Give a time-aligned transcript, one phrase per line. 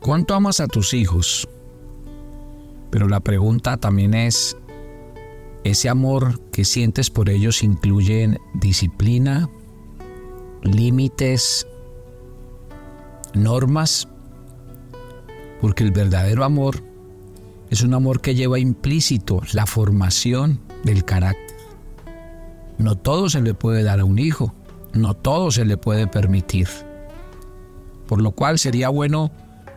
[0.00, 1.46] ¿Cuánto amas a tus hijos?
[2.90, 4.56] Pero la pregunta también es,
[5.62, 9.50] ¿ese amor que sientes por ellos incluye disciplina,
[10.62, 11.66] límites,
[13.34, 14.08] normas?
[15.60, 16.82] Porque el verdadero amor
[17.68, 21.56] es un amor que lleva implícito la formación del carácter.
[22.78, 24.54] No todo se le puede dar a un hijo,
[24.94, 26.68] no todo se le puede permitir.
[28.08, 29.30] Por lo cual sería bueno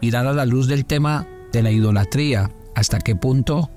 [0.04, 3.70] mirar a la luz del tema de la idolatría hasta qué punto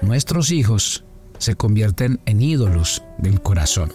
[0.00, 1.04] nuestros hijos
[1.36, 3.92] se convierten en ídolos del corazón.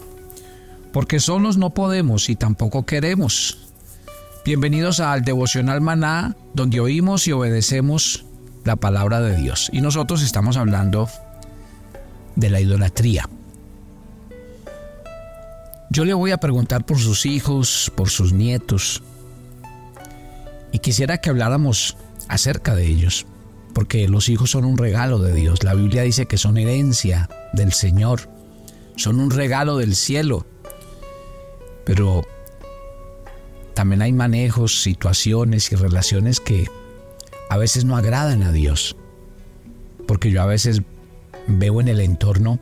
[0.94, 3.72] Porque solos no podemos y tampoco queremos.
[4.46, 8.26] Bienvenidos al devocional maná, donde oímos y obedecemos
[8.64, 9.72] la palabra de Dios.
[9.74, 11.10] Y nosotros estamos hablando
[12.36, 13.28] de la idolatría.
[15.90, 19.02] Yo le voy a preguntar por sus hijos, por sus nietos,
[20.72, 23.26] y quisiera que habláramos acerca de ellos,
[23.74, 25.64] porque los hijos son un regalo de Dios.
[25.64, 28.30] La Biblia dice que son herencia del Señor,
[28.96, 30.46] son un regalo del cielo.
[31.86, 32.26] Pero
[33.74, 36.68] también hay manejos, situaciones y relaciones que
[37.50, 38.96] a veces no agradan a Dios.
[40.08, 40.82] Porque yo a veces
[41.48, 42.60] veo en el entorno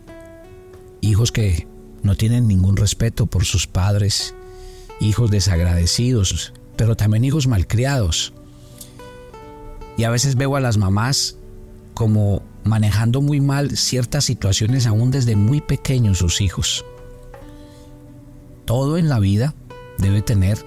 [1.01, 1.67] hijos que
[2.03, 4.33] no tienen ningún respeto por sus padres,
[4.99, 8.31] hijos desagradecidos, pero también hijos malcriados.
[9.97, 11.35] Y a veces veo a las mamás
[11.93, 16.85] como manejando muy mal ciertas situaciones aún desde muy pequeños sus hijos.
[18.63, 19.53] Todo en la vida
[19.97, 20.65] debe tener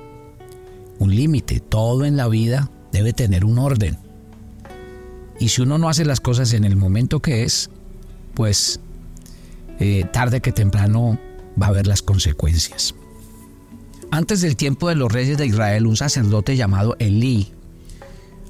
[0.98, 3.96] un límite, todo en la vida debe tener un orden.
[5.40, 7.70] Y si uno no hace las cosas en el momento que es,
[8.34, 8.80] pues
[9.80, 11.18] eh, tarde que temprano
[11.60, 12.94] va a haber las consecuencias.
[14.12, 17.52] Antes del tiempo de los reyes de Israel, un sacerdote llamado Elí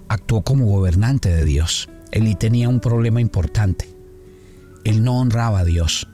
[0.08, 1.88] actuó como gobernante de Dios.
[2.10, 3.88] Elí tenía un problema importante.
[4.84, 6.06] Él no honraba a Dios.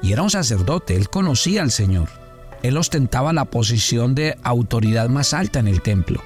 [0.00, 2.08] Y era un sacerdote, él conocía al Señor.
[2.62, 6.22] Él ostentaba la posición de autoridad más alta en el templo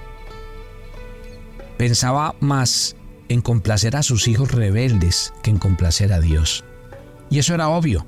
[1.81, 2.95] pensaba más
[3.31, 6.63] en complacer a sus hijos rebeldes que en complacer a Dios.
[7.31, 8.05] Y eso era obvio,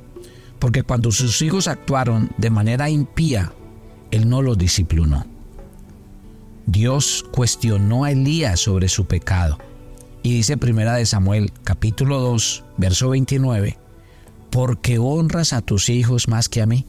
[0.62, 3.52] porque cuando sus hijos actuaron de manera impía,
[4.12, 5.26] Él no los disciplinó.
[6.66, 9.58] Dios cuestionó a Elías sobre su pecado.
[10.22, 13.76] Y dice primera de Samuel capítulo 2, verso 29,
[14.50, 16.86] porque honras a tus hijos más que a mí.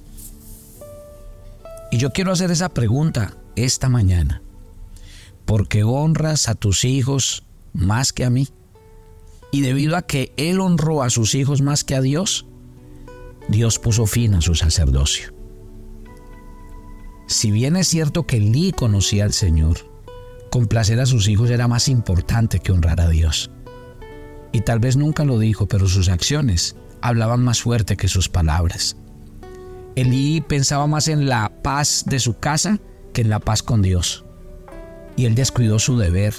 [1.92, 4.44] Y yo quiero hacer esa pregunta esta mañana
[5.46, 8.50] porque honras a tus hijos más que a mí.
[9.52, 12.46] Y debido a que él honró a sus hijos más que a Dios,
[13.48, 15.34] Dios puso fin a su sacerdocio.
[17.28, 19.78] Si bien es cierto que Lee conocía al Señor,
[20.52, 23.52] complacer a sus hijos era más importante que honrar a Dios.
[24.52, 28.98] Y tal vez nunca lo dijo, pero sus acciones hablaban más fuerte que sus palabras.
[29.96, 32.80] Elí pensaba más en la paz de su casa
[33.14, 34.24] que en la paz con Dios
[35.16, 36.34] y él descuidó su deber,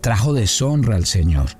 [0.00, 1.50] trajo deshonra al Señor.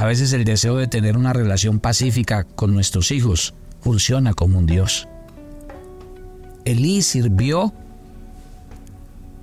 [0.00, 3.52] A veces el deseo de tener una relación pacífica con nuestros hijos
[3.82, 5.06] funciona como un Dios.
[6.64, 7.74] Elí sirvió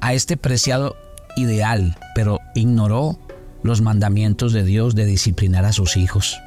[0.01, 0.95] a este preciado
[1.35, 3.19] ideal, pero ignoró
[3.61, 6.39] los mandamientos de Dios de disciplinar a sus hijos.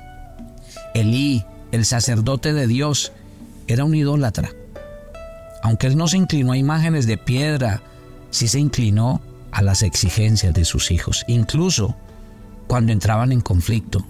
[0.92, 3.12] Elí, el sacerdote de Dios,
[3.68, 4.50] era un idólatra.
[5.62, 7.80] Aunque él no se inclinó a imágenes de piedra
[8.30, 9.20] sí se inclinó
[9.52, 11.94] a las exigencias de sus hijos, incluso
[12.70, 14.06] cuando entraban en conflicto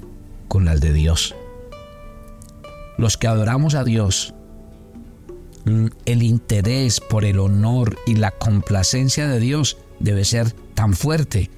[0.47, 1.35] con las de Dios.
[2.99, 4.35] Los que adoramos a Dios,
[6.05, 11.49] el interés por el honor y la complacencia de Dios debe ser tan fuerte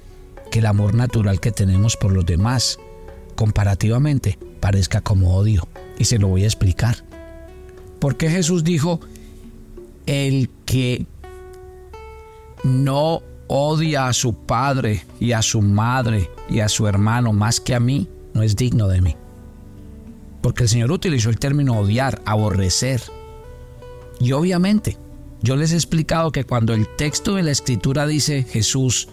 [0.49, 2.79] que el amor natural que tenemos por los demás,
[3.35, 5.67] comparativamente, parezca como odio.
[5.99, 7.03] Y se lo voy a explicar.
[7.99, 9.01] Porque Jesús dijo,
[10.05, 11.05] el que
[12.63, 13.23] no
[13.55, 17.79] odia a su padre y a su madre y a su hermano más que a
[17.79, 19.15] mí, no es digno de mí.
[20.41, 23.03] Porque el Señor utilizó el término odiar, aborrecer.
[24.19, 24.97] Y obviamente,
[25.43, 29.09] yo les he explicado que cuando el texto de la escritura dice Jesús,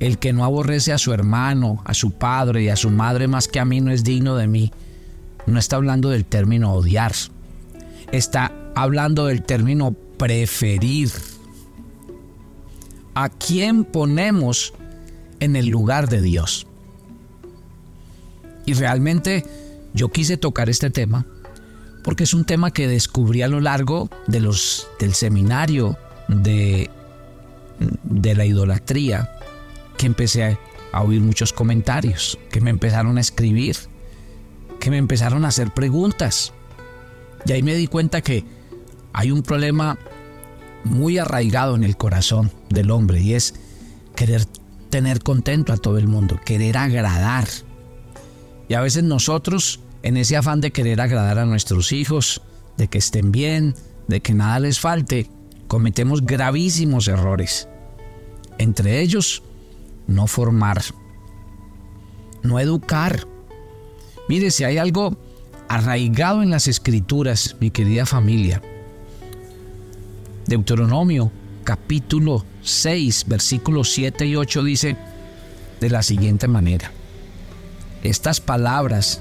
[0.00, 3.48] el que no aborrece a su hermano, a su padre y a su madre más
[3.48, 4.70] que a mí no es digno de mí,
[5.46, 7.12] no está hablando del término odiar.
[8.12, 11.10] Está hablando del término preferir
[13.24, 14.72] a quién ponemos
[15.40, 16.68] en el lugar de Dios.
[18.64, 19.44] Y realmente
[19.92, 21.26] yo quise tocar este tema
[22.04, 25.98] porque es un tema que descubrí a lo largo de los, del seminario
[26.28, 26.90] de,
[28.04, 29.28] de la idolatría
[29.96, 30.56] que empecé
[30.92, 33.76] a oír muchos comentarios, que me empezaron a escribir,
[34.78, 36.52] que me empezaron a hacer preguntas.
[37.44, 38.44] Y ahí me di cuenta que
[39.12, 39.98] hay un problema
[40.88, 43.54] muy arraigado en el corazón del hombre y es
[44.16, 44.44] querer
[44.90, 47.46] tener contento a todo el mundo, querer agradar.
[48.68, 52.42] Y a veces nosotros, en ese afán de querer agradar a nuestros hijos,
[52.76, 53.74] de que estén bien,
[54.08, 55.30] de que nada les falte,
[55.66, 57.68] cometemos gravísimos errores.
[58.58, 59.42] Entre ellos,
[60.06, 60.82] no formar,
[62.42, 63.26] no educar.
[64.28, 65.16] Mire, si hay algo
[65.68, 68.62] arraigado en las escrituras, mi querida familia,
[70.48, 71.30] Deuteronomio
[71.62, 74.96] capítulo 6, versículos 7 y 8 dice
[75.78, 76.90] de la siguiente manera,
[78.02, 79.20] estas palabras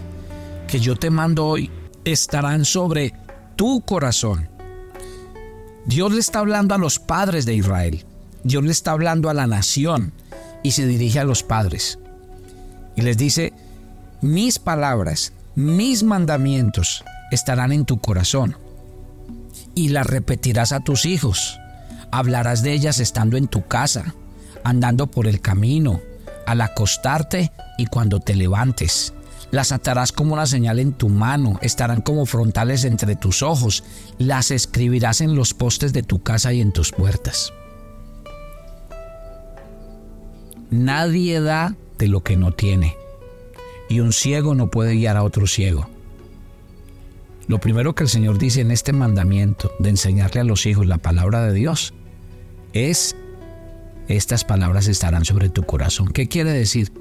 [0.69, 1.69] que yo te mando hoy
[2.05, 3.13] estarán sobre
[3.57, 4.47] tu corazón.
[5.85, 8.05] Dios le está hablando a los padres de Israel,
[8.45, 10.13] Dios le está hablando a la nación
[10.63, 11.99] y se dirige a los padres.
[12.95, 13.51] Y les dice,
[14.21, 18.55] mis palabras, mis mandamientos estarán en tu corazón
[19.77, 21.59] y las repetirás a tus hijos.
[22.09, 24.15] Hablarás de ellas estando en tu casa,
[24.63, 26.01] andando por el camino,
[26.47, 29.13] al acostarte y cuando te levantes.
[29.51, 33.83] Las atarás como una señal en tu mano, estarán como frontales entre tus ojos,
[34.17, 37.53] las escribirás en los postes de tu casa y en tus puertas.
[40.71, 42.95] Nadie da de lo que no tiene,
[43.89, 45.87] y un ciego no puede guiar a otro ciego.
[47.47, 50.97] Lo primero que el Señor dice en este mandamiento de enseñarle a los hijos la
[50.97, 51.93] palabra de Dios
[52.73, 53.15] es,
[54.09, 56.09] estas palabras estarán sobre tu corazón.
[56.09, 56.91] ¿Qué quiere decir?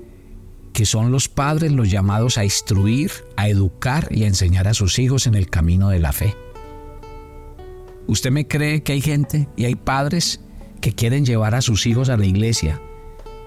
[0.72, 5.00] Que son los padres los llamados a instruir, a educar y a enseñar a sus
[5.00, 6.36] hijos en el camino de la fe.
[8.06, 10.40] ¿Usted me cree que hay gente y hay padres
[10.80, 12.80] que quieren llevar a sus hijos a la iglesia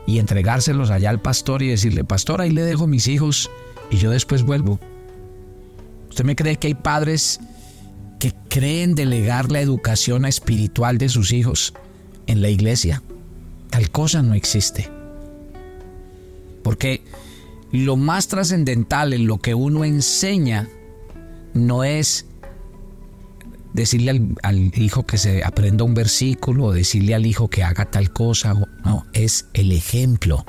[0.06, 3.50] y entregárselos allá al pastor y decirle, pastor, ahí le dejo mis hijos
[3.90, 4.82] y yo después vuelvo?
[6.10, 7.40] ¿Usted me cree que hay padres
[8.20, 11.74] que creen delegar la educación espiritual de sus hijos
[12.28, 13.02] en la iglesia?
[13.70, 14.90] Tal cosa no existe.
[16.64, 17.04] Porque
[17.72, 20.68] lo más trascendental en lo que uno enseña
[21.54, 22.26] no es
[23.74, 27.86] decirle al, al, hijo que se aprenda un versículo o decirle al hijo que haga
[27.86, 28.56] tal cosa.
[28.84, 30.46] No, es el ejemplo.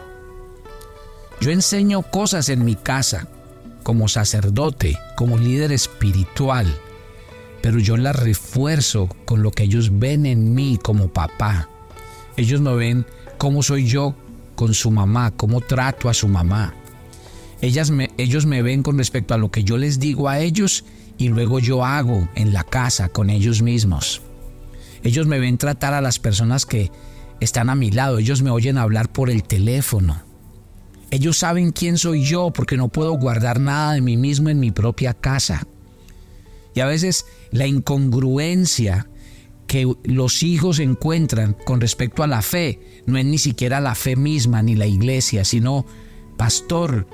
[1.40, 3.28] Yo enseño cosas en mi casa
[3.90, 6.72] como sacerdote, como líder espiritual,
[7.60, 11.68] pero yo la refuerzo con lo que ellos ven en mí como papá.
[12.36, 13.04] Ellos no ven
[13.36, 14.14] cómo soy yo
[14.54, 16.72] con su mamá, cómo trato a su mamá.
[17.62, 20.84] Ellas ellos me ven con respecto a lo que yo les digo a ellos
[21.18, 24.22] y luego yo hago en la casa con ellos mismos.
[25.02, 26.92] Ellos me ven tratar a las personas que
[27.40, 30.29] están a mi lado, ellos me oyen hablar por el teléfono.
[31.10, 34.70] Ellos saben quién soy yo porque no puedo guardar nada de mí mismo en mi
[34.70, 35.66] propia casa.
[36.74, 39.08] Y a veces la incongruencia
[39.66, 44.14] que los hijos encuentran con respecto a la fe no es ni siquiera la fe
[44.14, 45.84] misma ni la iglesia, sino,
[46.36, 47.06] pastor,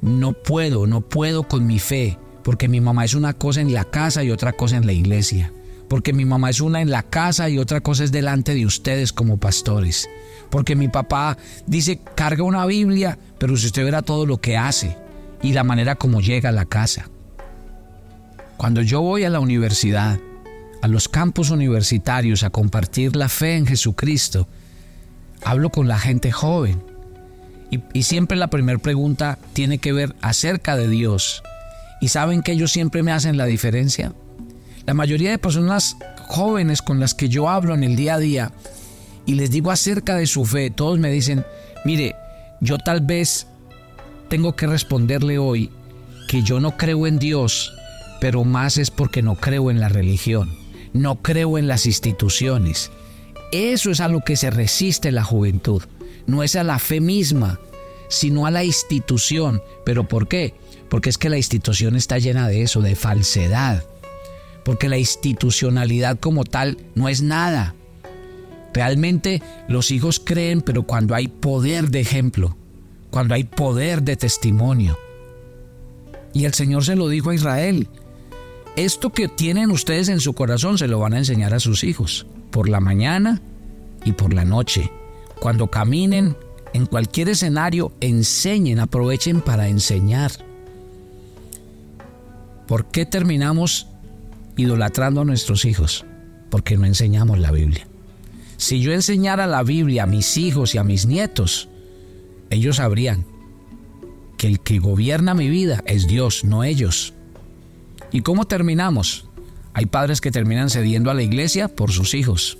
[0.00, 3.84] no puedo, no puedo con mi fe, porque mi mamá es una cosa en la
[3.84, 5.52] casa y otra cosa en la iglesia,
[5.88, 9.12] porque mi mamá es una en la casa y otra cosa es delante de ustedes
[9.12, 10.08] como pastores
[10.50, 11.36] porque mi papá
[11.66, 14.96] dice, carga una Biblia, pero si usted verá todo lo que hace
[15.42, 17.08] y la manera como llega a la casa.
[18.56, 20.18] Cuando yo voy a la universidad,
[20.82, 24.48] a los campos universitarios a compartir la fe en Jesucristo,
[25.44, 26.82] hablo con la gente joven.
[27.70, 31.42] Y, y siempre la primera pregunta tiene que ver acerca de Dios.
[32.00, 34.12] ¿Y saben que ellos siempre me hacen la diferencia?
[34.86, 35.96] La mayoría de personas
[36.28, 38.52] jóvenes con las que yo hablo en el día a día
[39.28, 41.44] y les digo acerca de su fe, todos me dicen,
[41.84, 42.16] mire,
[42.62, 43.46] yo tal vez
[44.30, 45.70] tengo que responderle hoy
[46.28, 47.74] que yo no creo en Dios,
[48.22, 50.48] pero más es porque no creo en la religión,
[50.94, 52.90] no creo en las instituciones.
[53.52, 55.82] Eso es a lo que se resiste la juventud,
[56.26, 57.60] no es a la fe misma,
[58.08, 59.60] sino a la institución.
[59.84, 60.54] ¿Pero por qué?
[60.88, 63.84] Porque es que la institución está llena de eso, de falsedad.
[64.64, 67.74] Porque la institucionalidad como tal no es nada.
[68.72, 72.56] Realmente los hijos creen, pero cuando hay poder de ejemplo,
[73.10, 74.98] cuando hay poder de testimonio.
[76.32, 77.88] Y el Señor se lo dijo a Israel.
[78.76, 82.26] Esto que tienen ustedes en su corazón se lo van a enseñar a sus hijos,
[82.50, 83.40] por la mañana
[84.04, 84.92] y por la noche.
[85.40, 86.36] Cuando caminen
[86.72, 90.30] en cualquier escenario, enseñen, aprovechen para enseñar.
[92.66, 93.88] ¿Por qué terminamos
[94.56, 96.04] idolatrando a nuestros hijos?
[96.50, 97.88] Porque no enseñamos la Biblia.
[98.58, 101.68] Si yo enseñara la Biblia a mis hijos y a mis nietos,
[102.50, 103.24] ellos sabrían
[104.36, 107.14] que el que gobierna mi vida es Dios, no ellos.
[108.10, 109.26] ¿Y cómo terminamos?
[109.74, 112.58] Hay padres que terminan cediendo a la iglesia por sus hijos,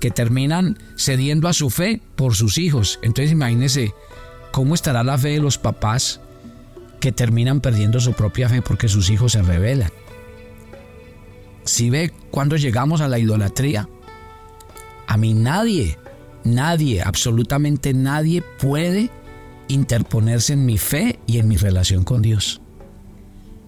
[0.00, 2.98] que terminan cediendo a su fe por sus hijos.
[3.02, 3.94] Entonces imagínense
[4.50, 6.20] cómo estará la fe de los papás
[6.98, 9.92] que terminan perdiendo su propia fe porque sus hijos se rebelan.
[11.64, 13.88] Si ve cuando llegamos a la idolatría,
[15.10, 15.98] a mí nadie,
[16.44, 19.10] nadie, absolutamente nadie puede
[19.66, 22.60] interponerse en mi fe y en mi relación con Dios.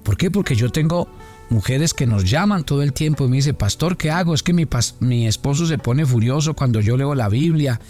[0.04, 0.30] ¿Por qué?
[0.30, 1.08] Porque yo tengo
[1.50, 4.34] mujeres que nos llaman todo el tiempo y me dicen, pastor, ¿qué hago?
[4.34, 4.68] Es que mi,
[5.00, 7.80] mi esposo se pone furioso cuando yo leo la Biblia,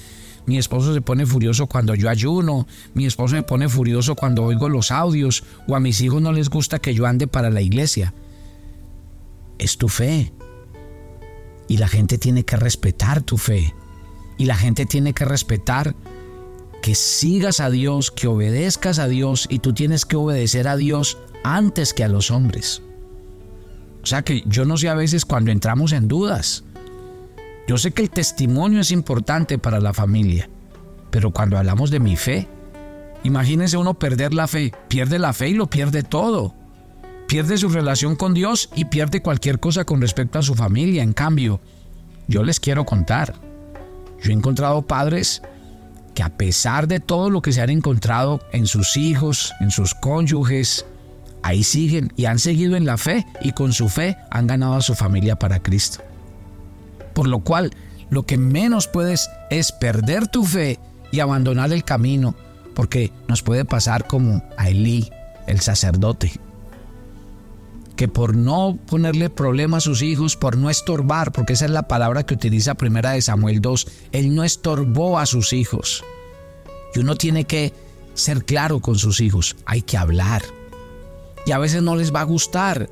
[0.47, 4.71] mi esposo se pone furioso cuando yo ayuno, mi esposo se pone furioso cuando oigo
[4.71, 8.15] los audios, o a mis hijos no les gusta que yo ande para la iglesia.
[9.59, 10.33] Es tu fe.
[11.69, 13.75] Y la gente tiene que respetar tu fe.
[14.39, 15.95] Y la gente tiene que respetar
[16.83, 21.17] que sigas a Dios, que obedezcas a Dios y tú tienes que obedecer a Dios
[21.45, 22.83] antes que a los hombres.
[24.03, 26.65] O sea que yo no sé a veces cuando entramos en dudas.
[27.69, 30.51] Yo sé que el testimonio es importante para la familia,
[31.11, 32.49] pero cuando hablamos de mi fe,
[33.23, 36.55] imagínese uno perder la fe, pierde la fe y lo pierde todo.
[37.33, 41.03] Pierde su relación con Dios y pierde cualquier cosa con respecto a su familia.
[41.03, 41.61] En cambio,
[42.29, 43.33] yo les quiero contar.
[44.23, 45.41] Yo he encontrado padres
[46.15, 49.95] que a pesar de todo lo que se han encontrado en sus hijos, en sus
[49.95, 50.85] cónyuges,
[51.43, 54.83] ahí siguen y han seguido en la fe y con su fe han ganado a
[54.83, 56.03] su familia para Cristo.
[57.15, 57.71] Por lo cual,
[58.11, 60.79] lo que menos puedes es perder tu fe
[61.13, 62.35] y abandonar el camino,
[62.75, 65.11] porque nos puede pasar como a Elí,
[65.47, 66.33] el sacerdote,
[68.03, 71.87] que por no ponerle problema a sus hijos, por no estorbar, porque esa es la
[71.87, 76.03] palabra que utiliza primera de Samuel 2, él no estorbó a sus hijos.
[76.97, 77.73] Y uno tiene que
[78.15, 80.43] ser claro con sus hijos, hay que hablar.
[81.47, 82.91] Y a veces no les va a gustar,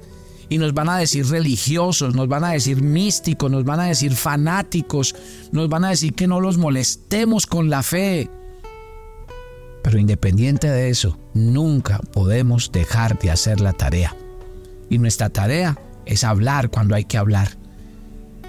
[0.48, 4.14] y nos van a decir religiosos, nos van a decir místicos, nos van a decir
[4.14, 5.16] fanáticos,
[5.50, 8.30] nos van a decir que no los molestemos con la fe.
[9.82, 14.14] Pero independiente de eso, nunca podemos dejar de hacer la tarea.
[14.90, 17.56] Y nuestra tarea es hablar cuando hay que hablar.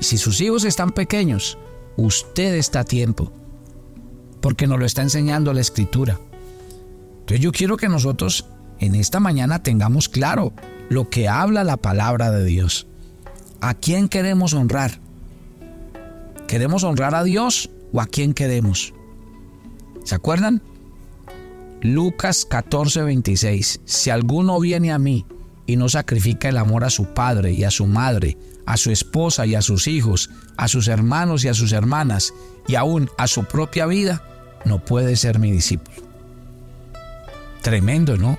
[0.02, 1.58] Si sus hijos están pequeños,
[1.96, 3.32] usted está a tiempo,
[4.42, 6.20] porque nos lo está enseñando la escritura.
[7.20, 8.48] Entonces yo quiero que nosotros
[8.80, 10.54] en esta mañana tengamos claro
[10.90, 12.88] lo que habla la palabra de Dios.
[13.62, 15.00] ¿A quién queremos honrar?
[16.48, 18.94] ¿Queremos honrar a Dios o a quién queremos?
[20.04, 20.64] ¿Se acuerdan?
[21.82, 23.82] Lucas 14:26.
[23.86, 25.26] Si alguno viene a mí
[25.72, 29.46] y no sacrifica el amor a su padre y a su madre, a su esposa
[29.46, 32.34] y a sus hijos, a sus hermanos y a sus hermanas,
[32.68, 34.22] y aún a su propia vida,
[34.66, 35.98] no puede ser mi discípulo.
[37.62, 38.38] Tremendo, ¿no?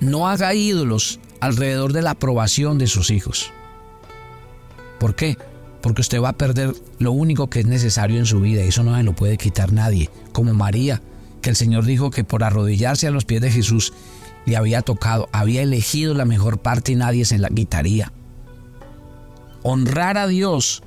[0.00, 3.52] No haga ídolos alrededor de la aprobación de sus hijos.
[4.98, 5.36] ¿Por qué?
[5.82, 8.84] Porque usted va a perder lo único que es necesario en su vida y eso
[8.84, 10.08] no lo puede quitar nadie.
[10.32, 11.02] Como María,
[11.42, 13.92] que el Señor dijo que por arrodillarse a los pies de Jesús
[14.46, 18.12] le había tocado, había elegido la mejor parte y nadie se la quitaría.
[19.62, 20.82] Honrar a Dios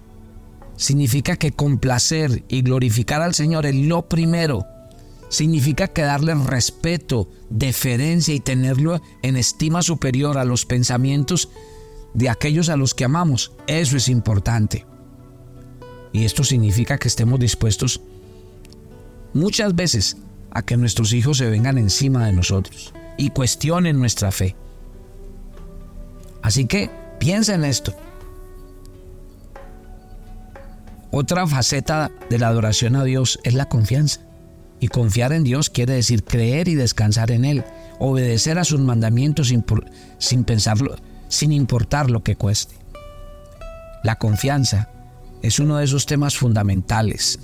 [0.76, 4.66] significa que complacer y glorificar al Señor es lo primero
[5.30, 11.50] significa que darle respeto, deferencia y tenerlo en estima superior a los pensamientos
[12.14, 13.52] de aquellos a los que amamos.
[13.68, 14.86] Eso es importante.
[16.14, 18.02] Y esto significa que estemos dispuestos
[19.34, 20.18] muchas veces
[20.52, 24.56] a que nuestros hijos se vengan encima de nosotros y cuestionen nuestra fe.
[26.42, 27.94] Así que piensa en esto.
[31.12, 34.22] Otra faceta de la adoración a Dios es la confianza.
[34.80, 37.64] Y confiar en Dios quiere decir creer y descansar en Él,
[38.00, 39.52] obedecer a sus mandamientos
[40.20, 40.96] sin, pensarlo,
[41.28, 42.76] sin importar lo que cueste.
[44.04, 44.90] La confianza
[45.42, 47.40] es uno de esos temas fundamentales,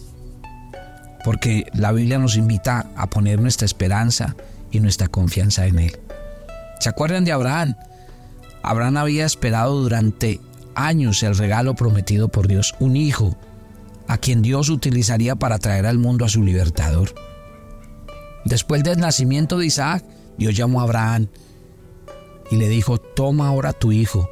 [1.23, 4.35] porque la Biblia nos invita a poner nuestra esperanza
[4.73, 5.99] y nuestra confianza en Él.
[6.79, 7.75] ¿Se acuerdan de Abraham?
[8.63, 10.41] Abraham había esperado durante
[10.75, 13.37] años el regalo prometido por Dios, un hijo
[14.07, 17.13] a quien Dios utilizaría para traer al mundo a su libertador.
[18.43, 20.03] Después del nacimiento de Isaac,
[20.37, 21.27] Dios llamó a Abraham
[22.51, 24.29] y le dijo, toma ahora tu hijo,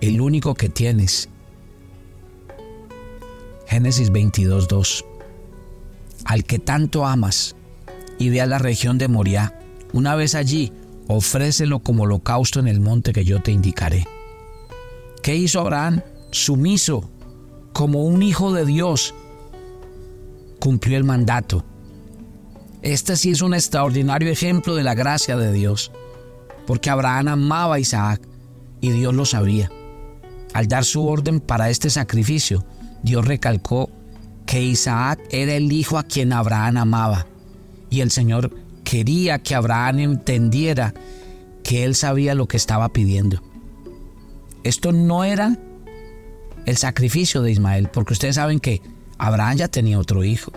[0.00, 1.28] el único que tienes.
[3.66, 5.04] Génesis 22.2
[6.24, 7.54] Al que tanto amas,
[8.18, 9.58] y ve a la región de Moriah,
[9.94, 10.72] una vez allí,
[11.06, 14.04] ofrécelo como holocausto en el monte que yo te indicaré.
[15.22, 16.02] ¿Qué hizo Abraham?
[16.32, 17.08] Sumiso
[17.72, 19.14] como un hijo de Dios,
[20.58, 21.64] cumplió el mandato.
[22.82, 25.92] Este sí es un extraordinario ejemplo de la gracia de Dios,
[26.66, 28.20] porque Abraham amaba a Isaac
[28.80, 29.70] y Dios lo sabía.
[30.54, 32.64] Al dar su orden para este sacrificio,
[33.04, 33.90] Dios recalcó
[34.44, 37.26] que Isaac era el hijo a quien Abraham amaba
[37.90, 40.94] y el Señor quería que Abraham entendiera
[41.64, 43.42] que él sabía lo que estaba pidiendo.
[44.62, 45.58] Esto no era
[46.66, 48.80] el sacrificio de Ismael, porque ustedes saben que
[49.18, 50.52] Abraham ya tenía otro hijo.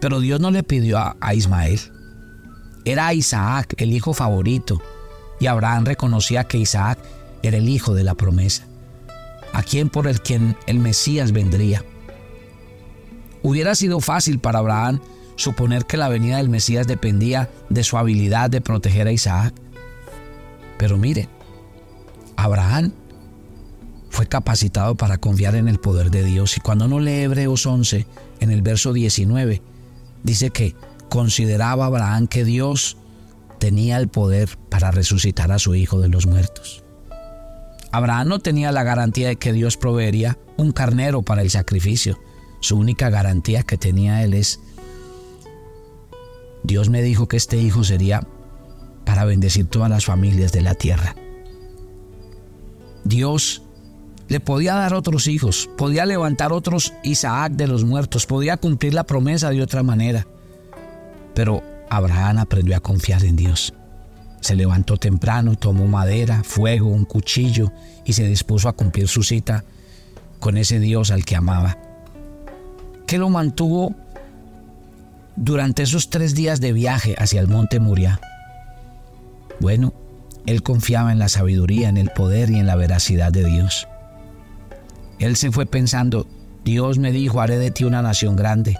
[0.00, 1.80] Pero Dios no le pidió a, Ismael.
[2.84, 4.80] Era Isaac el hijo favorito.
[5.40, 6.98] Y Abraham reconocía que Isaac
[7.42, 8.66] era el hijo de la promesa,
[9.52, 11.84] a quien por el quien el Mesías vendría.
[13.42, 15.00] Hubiera sido fácil para Abraham
[15.38, 19.54] suponer que la venida del Mesías dependía de su habilidad de proteger a Isaac.
[20.78, 21.28] Pero mire,
[22.36, 22.92] Abraham
[24.10, 28.06] fue capacitado para confiar en el poder de Dios y cuando uno lee Hebreos 11
[28.40, 29.62] en el verso 19,
[30.24, 30.74] dice que
[31.08, 32.96] consideraba Abraham que Dios
[33.60, 36.82] tenía el poder para resucitar a su hijo de los muertos.
[37.92, 42.18] Abraham no tenía la garantía de que Dios proveería un carnero para el sacrificio.
[42.60, 44.60] Su única garantía que tenía él es
[46.68, 48.28] Dios me dijo que este hijo sería
[49.06, 51.16] para bendecir todas las familias de la tierra.
[53.04, 53.62] Dios
[54.28, 59.04] le podía dar otros hijos, podía levantar otros Isaac de los muertos, podía cumplir la
[59.04, 60.26] promesa de otra manera.
[61.34, 63.72] Pero Abraham aprendió a confiar en Dios.
[64.42, 67.72] Se levantó temprano, tomó madera, fuego, un cuchillo
[68.04, 69.64] y se dispuso a cumplir su cita
[70.38, 71.78] con ese Dios al que amaba.
[73.06, 73.96] ¿Qué lo mantuvo
[75.38, 78.20] durante esos tres días de viaje hacia el monte Muria?
[79.60, 79.94] Bueno,
[80.46, 83.86] él confiaba en la sabiduría, en el poder y en la veracidad de Dios.
[85.18, 86.26] Él se fue pensando,
[86.64, 88.76] Dios me dijo, haré de ti una nación grande,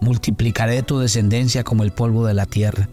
[0.00, 2.88] multiplicaré tu descendencia como el polvo de la tierra.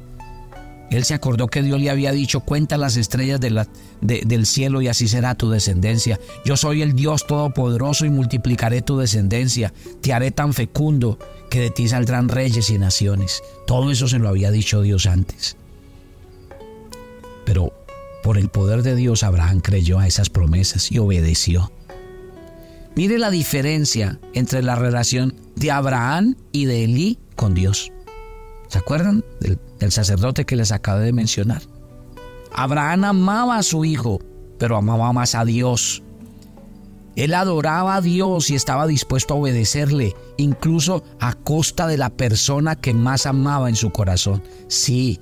[0.90, 5.08] Él se acordó que Dios le había dicho, cuenta las estrellas del cielo y así
[5.08, 6.20] será tu descendencia.
[6.46, 9.74] Yo soy el Dios todopoderoso y multiplicaré tu descendencia.
[10.02, 13.44] Te haré tan fecundo que de ti saldrán reyes y naciones.
[13.66, 15.58] Todo eso se lo había dicho Dios antes.
[17.46, 17.74] Pero
[18.24, 21.72] por el poder de Dios Abraham creyó a esas promesas y obedeció.
[22.96, 27.92] Mire la diferencia entre la relación de Abraham y de Elí con Dios.
[28.68, 29.60] ¿Se acuerdan del,
[29.92, 31.62] sacerdote que les acabé de mencionar?
[32.54, 34.20] Abraham amaba a su hijo,
[34.58, 36.04] pero amaba más a Dios.
[37.16, 42.76] Él adoraba a Dios y estaba dispuesto a obedecerle, incluso a costa de la persona
[42.76, 44.44] que más amaba en su corazón.
[44.68, 45.20] Sí,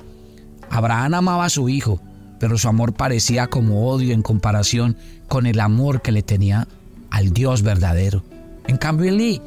[0.69, 2.01] Abraham amaba a su hijo,
[2.39, 6.67] pero su amor parecía como odio en comparación con el amor que le tenía
[7.11, 8.23] al Dios verdadero.
[8.67, 9.41] En cambio, Elí,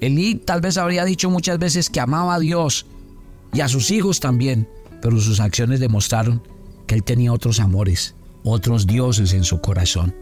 [0.00, 2.86] Elí tal vez habría dicho muchas veces que amaba a Dios
[3.52, 4.68] y a sus hijos también,
[5.02, 6.42] pero sus acciones demostraron
[6.86, 10.14] que él tenía otros amores, otros dioses en su corazón.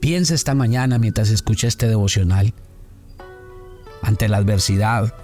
[0.00, 2.54] Piensa esta mañana mientras escucha este devocional.
[4.02, 5.14] Ante la adversidad,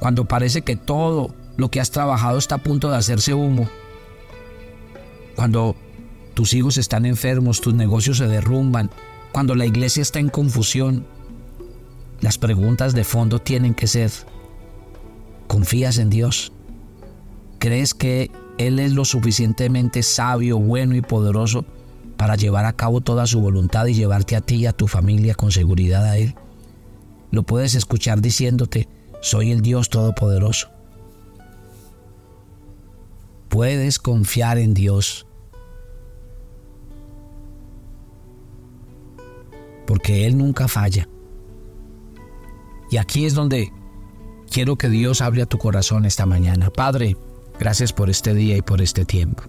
[0.00, 3.68] cuando parece que todo lo que has trabajado está a punto de hacerse humo,
[5.36, 5.76] cuando
[6.34, 8.90] tus hijos están enfermos, tus negocios se derrumban,
[9.32, 11.06] cuando la iglesia está en confusión,
[12.20, 14.10] las preguntas de fondo tienen que ser,
[15.56, 16.52] ¿confías en Dios?
[17.58, 21.64] ¿Crees que Él es lo suficientemente sabio, bueno y poderoso
[22.18, 25.34] para llevar a cabo toda su voluntad y llevarte a ti y a tu familia
[25.34, 26.34] con seguridad a Él?
[27.30, 28.86] Lo puedes escuchar diciéndote,
[29.22, 30.68] soy el Dios Todopoderoso.
[33.48, 35.26] Puedes confiar en Dios.
[39.86, 41.08] Porque Él nunca falla.
[42.90, 43.72] Y aquí es donde
[44.50, 46.70] quiero que Dios abra tu corazón esta mañana.
[46.70, 47.16] Padre,
[47.58, 49.42] gracias por este día y por este tiempo.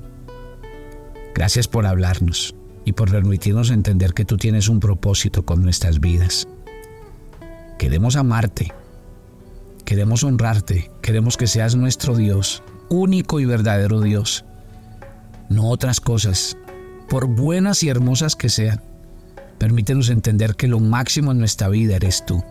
[1.33, 2.55] Gracias por hablarnos
[2.85, 6.47] y por permitirnos entender que tú tienes un propósito con nuestras vidas.
[7.77, 8.73] Queremos amarte,
[9.85, 14.45] queremos honrarte, queremos que seas nuestro Dios único y verdadero Dios,
[15.49, 16.57] no otras cosas,
[17.09, 18.81] por buenas y hermosas que sean.
[19.57, 22.43] Permítenos entender que lo máximo en nuestra vida eres tú.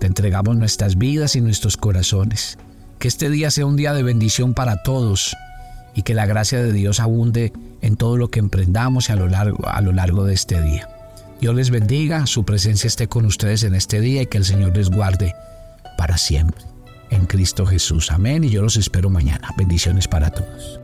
[0.00, 2.58] Te entregamos nuestras vidas y nuestros corazones.
[2.98, 5.36] Que este día sea un día de bendición para todos
[5.94, 9.68] y que la gracia de Dios abunde en todo lo que emprendamos a lo largo,
[9.68, 10.88] a lo largo de este día.
[11.40, 14.74] Dios les bendiga, su presencia esté con ustedes en este día y que el Señor
[14.74, 15.34] les guarde
[15.98, 16.64] para siempre
[17.10, 18.10] en Cristo Jesús.
[18.10, 18.44] Amén.
[18.44, 19.50] Y yo los espero mañana.
[19.58, 20.80] Bendiciones para todos.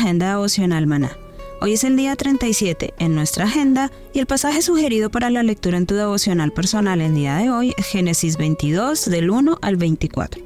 [0.00, 1.16] Agenda devocional maná.
[1.60, 5.76] Hoy es el día 37 en nuestra agenda y el pasaje sugerido para la lectura
[5.76, 10.42] en tu devocional personal el día de hoy es Génesis 22 del 1 al 24.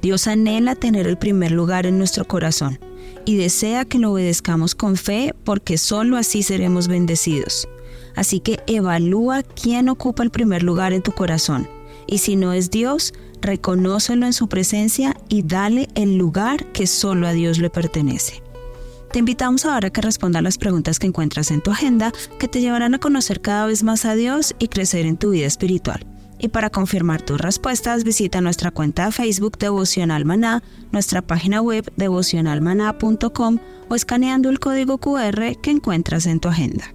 [0.00, 2.78] Dios anhela tener el primer lugar en nuestro corazón
[3.24, 7.68] y desea que lo obedezcamos con fe porque solo así seremos bendecidos.
[8.14, 11.68] Así que evalúa quién ocupa el primer lugar en tu corazón
[12.06, 17.26] y si no es Dios, reconócelo en su presencia y dale el lugar que solo
[17.26, 18.40] a Dios le pertenece.
[19.18, 22.60] Te invitamos ahora a que respondas las preguntas que encuentras en tu agenda que te
[22.60, 26.06] llevarán a conocer cada vez más a Dios y crecer en tu vida espiritual.
[26.38, 31.92] Y para confirmar tus respuestas, visita nuestra cuenta de Facebook Devocional Maná, nuestra página web
[31.96, 36.94] devocionalmaná.com o escaneando el código QR que encuentras en tu agenda.